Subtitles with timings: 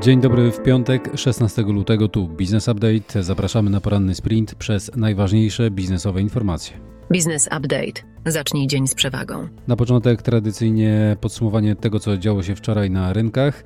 [0.00, 3.22] Dzień dobry w piątek, 16 lutego, tu Business Update.
[3.22, 6.76] Zapraszamy na poranny sprint przez najważniejsze biznesowe informacje.
[7.10, 8.13] Business Update.
[8.26, 9.48] Zacznij dzień z przewagą.
[9.66, 13.64] Na początek tradycyjnie podsumowanie tego, co działo się wczoraj na rynkach.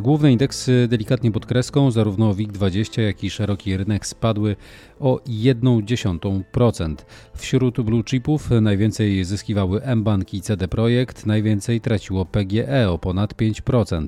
[0.00, 4.56] Główne indeksy delikatnie pod kreską, zarówno WIG20, jak i szeroki rynek spadły
[5.00, 6.94] o 0,1%.
[7.34, 14.06] Wśród blue chipów najwięcej zyskiwały mBank i CD Projekt, najwięcej traciło PGE o ponad 5%.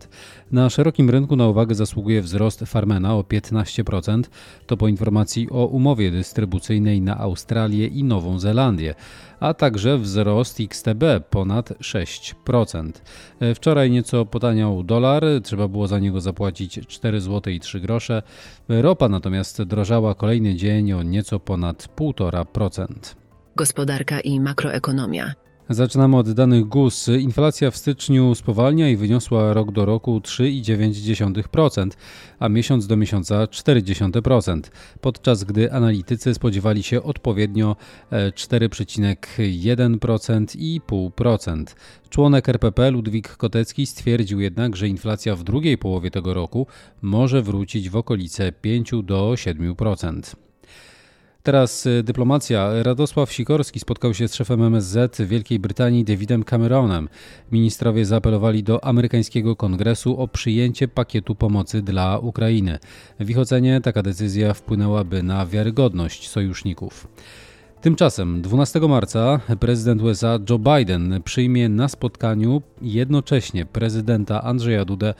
[0.53, 4.23] Na szerokim rynku na uwagę zasługuje wzrost Farmena o 15%.
[4.66, 8.95] To po informacji o umowie dystrybucyjnej na Australię i Nową Zelandię
[9.42, 12.92] a także wzrost XTB ponad 6%.
[13.55, 18.23] Wczoraj nieco potaniał dolar, trzeba było za niego zapłacić 4 zł i 3 grosze.
[18.69, 23.14] Ropa natomiast drożała kolejny dzień o nieco ponad 1,5%.
[23.56, 25.34] Gospodarka i makroekonomia.
[25.69, 27.09] Zaczynamy od danych GUS.
[27.09, 31.91] Inflacja w styczniu spowalnia i wyniosła rok do roku 3,9%,
[32.39, 34.61] a miesiąc do miesiąca 0,4%,
[35.01, 37.77] podczas gdy analitycy spodziewali się odpowiednio
[38.11, 41.64] 4,1% i 0,5%.
[42.08, 46.67] Członek RPP Ludwik Kotecki stwierdził jednak, że inflacja w drugiej połowie tego roku
[47.03, 50.52] może wrócić w okolice 5 do 7%.
[51.43, 52.83] Teraz y, dyplomacja.
[52.83, 57.09] Radosław Sikorski spotkał się z szefem MSZ Wielkiej Brytanii Davidem Cameronem.
[57.53, 62.79] Ministrowie zaapelowali do amerykańskiego kongresu o przyjęcie pakietu pomocy dla Ukrainy.
[63.20, 67.07] W ich ocenie taka decyzja wpłynęłaby na wiarygodność sojuszników.
[67.81, 75.15] Tymczasem 12 marca prezydent USA Joe Biden przyjmie na spotkaniu jednocześnie prezydenta Andrzeja Dudę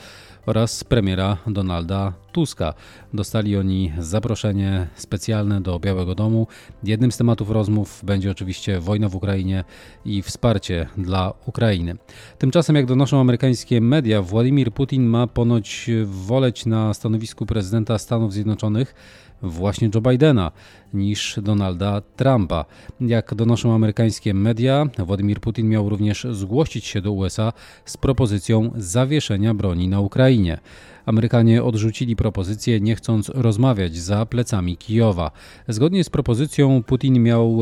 [0.47, 2.75] oraz premiera Donalda Tuska.
[3.15, 6.47] Dostali oni zaproszenie specjalne do Białego Domu.
[6.85, 9.65] Jednym z tematów rozmów będzie oczywiście wojna w Ukrainie
[10.05, 11.97] i wsparcie dla Ukrainy.
[12.39, 18.95] Tymczasem, jak donoszą amerykańskie media, Władimir Putin ma ponoć woleć na stanowisku prezydenta Stanów Zjednoczonych
[19.43, 20.53] właśnie Joe Bidena
[20.95, 22.65] niż Donalda Trumpa.
[23.01, 27.53] Jak donoszą amerykańskie media, Władimir Putin miał również zgłosić się do USA
[27.85, 30.59] z propozycją zawieszenia broni na Ukrainie.
[31.07, 35.31] Amerykanie odrzucili propozycję, nie chcąc rozmawiać za plecami Kijowa.
[35.69, 37.59] Zgodnie z propozycją Putin miał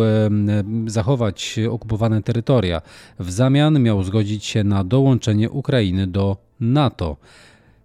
[0.86, 2.82] zachować okupowane terytoria.
[3.18, 7.16] W zamian miał zgodzić się na dołączenie Ukrainy do NATO.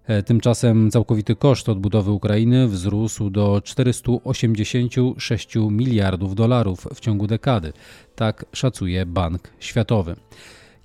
[0.08, 7.74] E, tymczasem całkowity koszt odbudowy Ukrainy wzrósł do 486 miliardów dolarów w ciągu dekady.
[8.16, 10.16] Tak szacuje Bank Światowy.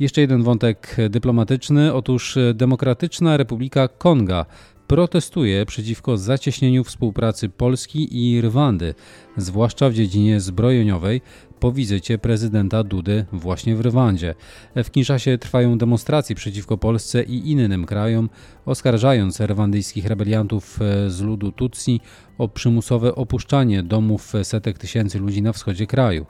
[0.01, 1.95] Jeszcze jeden wątek dyplomatyczny.
[1.95, 4.47] Otóż Demokratyczna Republika Konga
[4.87, 8.95] protestuje przeciwko zacieśnieniu współpracy Polski i Rwandy,
[9.37, 11.21] zwłaszcza w dziedzinie zbrojeniowej,
[11.61, 14.35] po wizycie prezydenta Dudy właśnie w Rwandzie.
[14.77, 18.29] W Kinszasie trwają demonstracje przeciwko Polsce i innym krajom,
[18.67, 20.79] oskarżając rwandyjskich rebeliantów
[21.09, 22.01] z ludu Tutsi
[22.39, 26.27] o przymusowe opuszczanie domów setek tysięcy ludzi na wschodzie kraju.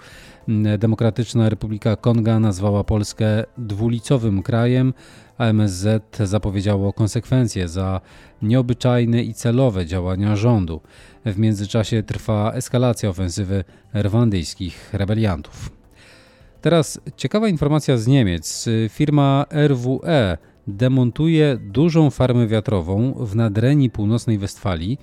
[0.78, 4.94] Demokratyczna Republika Konga nazwała Polskę dwulicowym krajem,
[5.38, 8.00] a MSZ zapowiedziało konsekwencje za
[8.42, 10.80] nieobyczajne i celowe działania rządu.
[11.26, 13.64] W międzyczasie trwa eskalacja ofensywy
[13.94, 15.70] rwandyjskich rebeliantów.
[16.60, 18.68] Teraz ciekawa informacja z Niemiec.
[18.88, 24.98] Firma RWE demontuje dużą farmę wiatrową w nadrenii północnej Westfalii,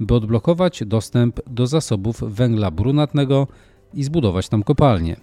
[0.00, 3.46] by odblokować dostęp do zasobów węgla brunatnego
[3.94, 5.16] i zbudować tam kopalnię.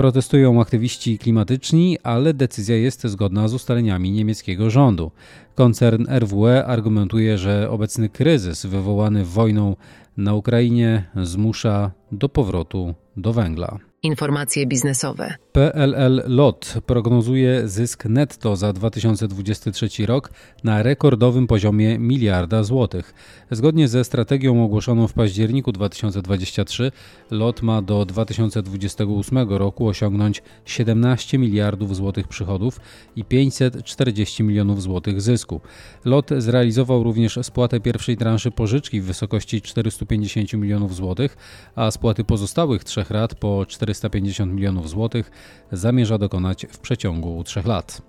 [0.00, 5.10] Protestują aktywiści klimatyczni, ale decyzja jest zgodna z ustaleniami niemieckiego rządu.
[5.54, 9.76] Koncern RWE argumentuje, że obecny kryzys wywołany wojną
[10.16, 13.89] na Ukrainie zmusza do powrotu do węgla.
[14.02, 15.34] Informacje biznesowe.
[15.52, 20.30] PLL LOT prognozuje zysk netto za 2023 rok
[20.64, 23.14] na rekordowym poziomie miliarda złotych.
[23.50, 26.92] Zgodnie ze strategią ogłoszoną w październiku 2023,
[27.30, 32.80] LOT ma do 2028 roku osiągnąć 17 miliardów złotych przychodów
[33.16, 35.60] i 540 milionów złotych zysku.
[36.04, 41.36] LOT zrealizował również spłatę pierwszej transzy pożyczki w wysokości 450 milionów złotych,
[41.74, 45.30] a spłaty pozostałych trzech rat po 450 milionów złotych
[45.72, 48.02] zamierza dokonać w przeciągu trzech lat.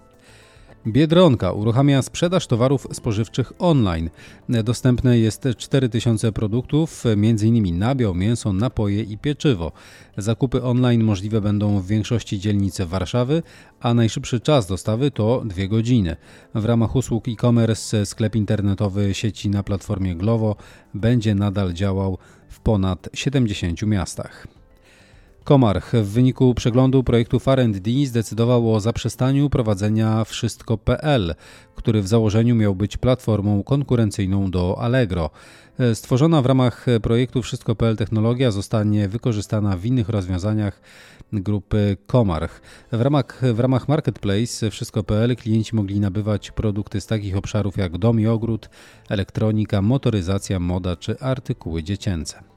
[0.88, 4.10] Biedronka uruchamia sprzedaż towarów spożywczych online.
[4.50, 7.80] Dostępne jest 4000 produktów, m.in.
[7.80, 9.72] nabiał, mięso, napoje i pieczywo.
[10.18, 13.44] Zakupy online możliwe będą w większości dzielnicy Warszawy,
[13.80, 16.16] a najszybszy czas dostawy to 2 godziny.
[16.56, 20.56] W ramach usług e-commerce sklep internetowy sieci na platformie Glovo
[20.94, 22.18] będzie nadal działał
[22.50, 24.61] w ponad 70 miastach.
[25.44, 31.36] Komarch w wyniku przeglądu projektu R&D zdecydował o zaprzestaniu prowadzenia Wszystko.pl,
[31.76, 35.30] który w założeniu miał być platformą konkurencyjną do Allegro.
[35.94, 40.82] Stworzona w ramach projektu Wszystko.pl technologia zostanie wykorzystana w innych rozwiązaniach
[41.34, 42.62] grupy Komarch.
[42.92, 48.20] W ramach, w ramach Marketplace Wszystko.pl klienci mogli nabywać produkty z takich obszarów jak dom
[48.20, 48.70] i ogród,
[49.10, 52.50] elektronika, motoryzacja, moda czy artykuły dziecięce.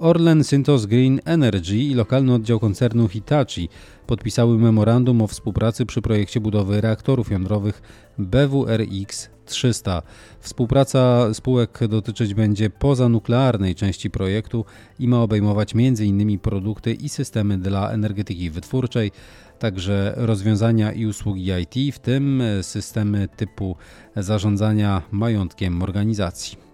[0.00, 3.68] Orlen, Syntos Green Energy i lokalny oddział koncernu Hitachi
[4.06, 7.82] podpisały memorandum o współpracy przy projekcie budowy reaktorów jądrowych
[8.18, 10.02] BWRX 300.
[10.40, 14.64] Współpraca spółek dotyczyć będzie pozanuklearnej części projektu
[14.98, 16.38] i ma obejmować m.in.
[16.38, 19.12] produkty i systemy dla energetyki wytwórczej,
[19.58, 23.76] także rozwiązania i usługi IT, w tym systemy typu
[24.16, 26.69] zarządzania majątkiem organizacji.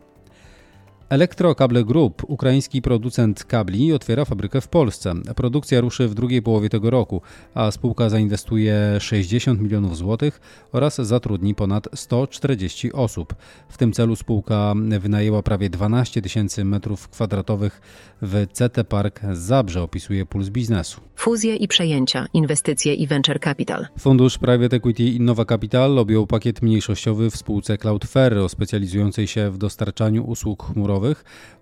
[1.09, 5.15] Elektrokable Group, ukraiński producent kabli, otwiera fabrykę w Polsce.
[5.37, 7.23] Produkcja ruszy w drugiej połowie tego roku,
[7.55, 10.41] a spółka zainwestuje 60 milionów złotych
[10.73, 13.35] oraz zatrudni ponad 140 osób.
[13.69, 17.81] W tym celu spółka wynajęła prawie 12 tysięcy metrów kwadratowych
[18.23, 21.01] w CT Park Zabrze, opisuje Puls Biznesu.
[21.17, 23.87] Fuzje i przejęcia, inwestycje i venture capital.
[23.99, 30.25] Fundusz Private Equity Innova Capital objął pakiet mniejszościowy w spółce Cloudflare, specjalizującej się w dostarczaniu
[30.25, 30.96] usług chmurowych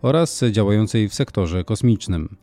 [0.02, 2.36] oraz działającej w sektorze kosmicznym.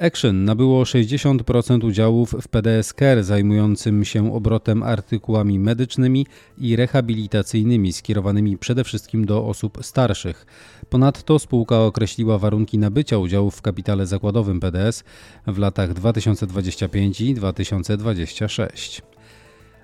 [0.00, 6.26] Action nabyło 60% udziałów w PDS Care zajmującym się obrotem artykułami medycznymi
[6.58, 10.46] i rehabilitacyjnymi skierowanymi przede wszystkim do osób starszych.
[10.88, 15.04] Ponadto spółka określiła warunki nabycia udziałów w kapitale zakładowym PDS
[15.46, 19.02] w latach 2025 i 2026.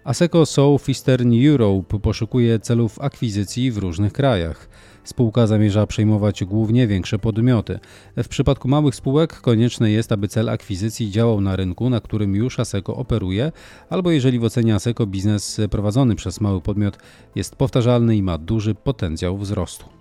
[0.07, 4.69] Aseco South Eastern Europe poszukuje celów akwizycji w różnych krajach.
[5.05, 7.79] Spółka zamierza przejmować głównie większe podmioty.
[8.17, 12.61] W przypadku małych spółek konieczne jest, aby cel akwizycji działał na rynku, na którym już
[12.61, 13.53] ASECO operuje,
[13.91, 16.99] albo jeżeli w ocenie ASECO biznes prowadzony przez mały podmiot
[17.35, 19.97] jest powtarzalny i ma duży potencjał wzrostu.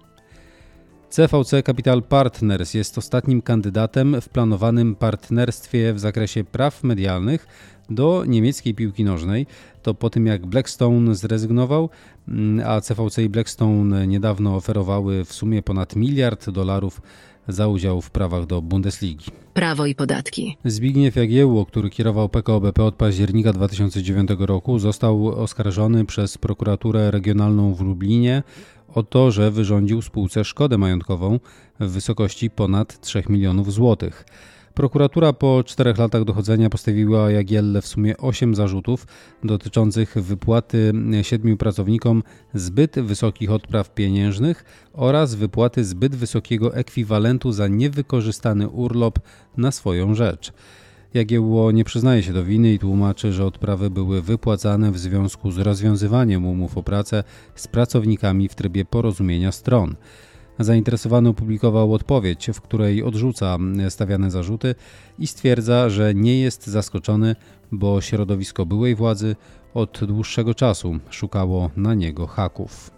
[1.16, 7.48] CVC Capital Partners jest ostatnim kandydatem w planowanym partnerstwie w zakresie praw medialnych
[7.90, 9.48] do niemieckiej piłki nożnej.
[9.82, 11.90] To po tym jak Blackstone zrezygnował,
[12.28, 17.02] mm, a CVC i Blackstone niedawno oferowały w sumie ponad miliard dolarów
[17.48, 19.26] za udział w prawach do Bundesligi.
[19.54, 20.58] Prawo i podatki.
[20.66, 27.74] Zbigniew Jagiełło, który kierował PKO BP od października 2009 roku, został oskarżony przez prokuraturę regionalną
[27.74, 28.44] w Lublinie
[28.96, 31.40] o to, że wyrządził spółce szkodę majątkową
[31.80, 34.26] w wysokości ponad 3 milionów złotych.
[34.76, 39.08] Prokuratura po czterech latach dochodzenia postawiła Jagielle w sumie 8 zarzutów
[39.44, 42.24] dotyczących wypłaty siedmiu pracownikom
[42.54, 49.20] zbyt wysokich odpraw pieniężnych oraz wypłaty zbyt wysokiego ekwiwalentu za niewykorzystany urlop
[49.58, 50.54] na swoją rzecz.
[51.14, 55.58] Jagiełło nie przyznaje się do winy i tłumaczy, że odprawy były wypłacane w związku z
[55.58, 57.24] rozwiązywaniem umów o pracę
[57.56, 59.96] z pracownikami w trybie porozumienia stron.
[60.60, 63.58] Zainteresowany opublikował odpowiedź, w której odrzuca
[63.90, 64.76] stawiane zarzuty
[65.20, 67.36] i stwierdza, że nie jest zaskoczony,
[67.72, 69.36] bo środowisko byłej władzy
[69.74, 72.95] od dłuższego czasu szukało na niego haków.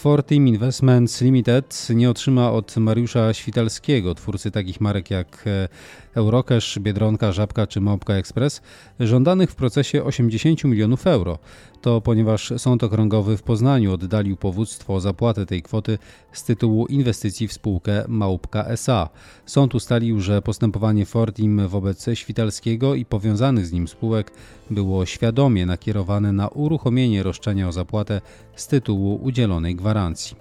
[0.00, 5.68] Fortim Investments Limited nie otrzyma od Mariusza Świtalskiego, twórcy takich marek jak e,
[6.14, 8.62] Eurocash, Biedronka, Żabka czy Małpka Express,
[9.00, 11.38] żądanych w procesie 80 milionów euro.
[11.80, 15.98] To ponieważ Sąd Okręgowy w Poznaniu oddalił powództwo o zapłatę tej kwoty
[16.32, 19.08] z tytułu inwestycji w spółkę Małpka SA.
[19.46, 24.32] Sąd ustalił, że postępowanie Fortim wobec Świtalskiego i powiązanych z nim spółek
[24.70, 28.20] było świadomie nakierowane na uruchomienie roszczenia o zapłatę
[28.60, 30.36] z tytułu udzielonej gwarancji.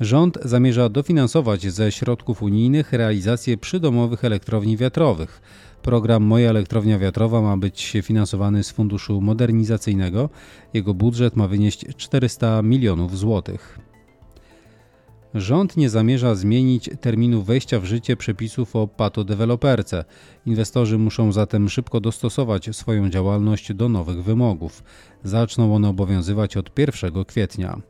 [0.00, 5.40] Rząd zamierza dofinansować ze środków unijnych realizację przydomowych elektrowni wiatrowych.
[5.82, 10.28] Program Moja Elektrownia Wiatrowa ma być finansowany z Funduszu Modernizacyjnego.
[10.74, 13.89] Jego budżet ma wynieść 400 milionów złotych.
[15.34, 20.04] Rząd nie zamierza zmienić terminu wejścia w życie przepisów o patodeweloperce.
[20.46, 24.82] Inwestorzy muszą zatem szybko dostosować swoją działalność do nowych wymogów.
[25.24, 27.80] Zaczną one obowiązywać od 1 kwietnia.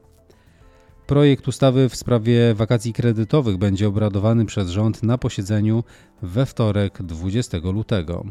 [1.06, 5.84] Projekt ustawy w sprawie wakacji kredytowych będzie obradowany przez rząd na posiedzeniu
[6.22, 8.24] we wtorek 20 lutego.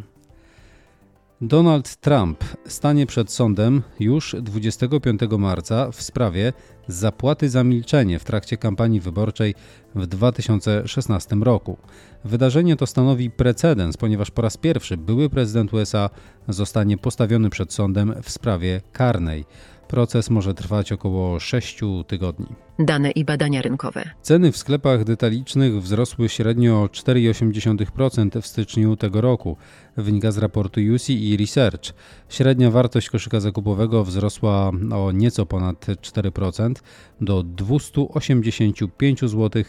[1.42, 6.54] Donald Trump stanie przed sądem już 25 marca w sprawie
[6.88, 9.56] zapłaty za milczenie w trakcie kampanii wyborczej
[9.96, 11.78] w 2016 roku.
[12.24, 16.10] Wydarzenie to stanowi precedens, ponieważ po raz pierwszy były prezydent USA
[16.48, 19.46] zostanie postawiony przed sądem w sprawie karnej.
[19.90, 22.48] Proces może trwać około 6 tygodni.
[22.80, 24.10] Dane i badania rynkowe.
[24.22, 29.58] Ceny w sklepach detalicznych wzrosły średnio o 4,8% w styczniu tego roku,
[29.98, 31.94] wynika z raportu UC i Research.
[32.30, 36.74] Średnia wartość koszyka zakupowego wzrosła o nieco ponad 4%
[37.22, 39.64] do 285 zł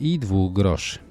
[0.00, 1.05] i 2 groszy.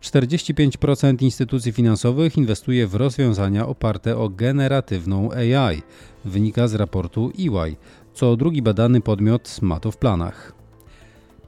[0.00, 5.82] 45% instytucji finansowych inwestuje w rozwiązania oparte o generatywną AI,
[6.24, 7.76] wynika z raportu EY,
[8.14, 10.60] co drugi badany podmiot ma to w planach.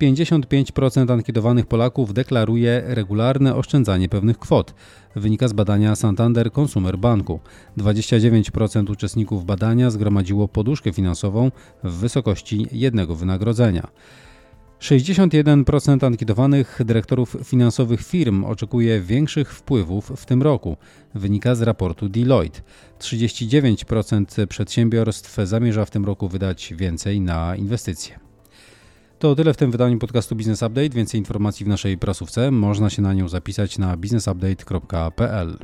[0.03, 4.75] 55% ankietowanych Polaków deklaruje regularne oszczędzanie pewnych kwot,
[5.17, 7.41] wynika z badania Santander Consumer Banku.
[7.79, 11.51] 29% uczestników badania zgromadziło poduszkę finansową
[11.85, 13.89] w wysokości jednego wynagrodzenia.
[14.83, 20.77] 61% ankietowanych dyrektorów finansowych firm oczekuje większych wpływów w tym roku,
[21.15, 22.61] wynika z raportu Deloitte.
[22.99, 28.19] 39% przedsiębiorstw zamierza w tym roku wydać więcej na inwestycje.
[29.19, 30.89] To tyle w tym wydaniu podcastu Business Update.
[30.91, 32.51] Więcej informacji w naszej prasówce.
[32.51, 35.59] Można się na nią zapisać na businessupdate.pl.